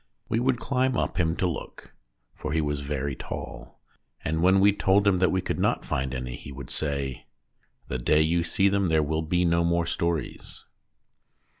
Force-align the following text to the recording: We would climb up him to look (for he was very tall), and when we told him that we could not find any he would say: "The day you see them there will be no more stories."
We 0.29 0.39
would 0.39 0.57
climb 0.57 0.97
up 0.97 1.19
him 1.19 1.35
to 1.35 1.45
look 1.47 1.93
(for 2.33 2.53
he 2.53 2.59
was 2.59 2.79
very 2.79 3.15
tall), 3.15 3.79
and 4.25 4.41
when 4.41 4.59
we 4.59 4.73
told 4.73 5.05
him 5.07 5.19
that 5.19 5.29
we 5.29 5.41
could 5.43 5.59
not 5.59 5.85
find 5.85 6.15
any 6.15 6.35
he 6.37 6.51
would 6.51 6.71
say: 6.71 7.27
"The 7.87 7.99
day 7.99 8.21
you 8.23 8.43
see 8.43 8.67
them 8.67 8.87
there 8.87 9.03
will 9.03 9.21
be 9.21 9.45
no 9.45 9.63
more 9.63 9.85
stories." 9.85 10.65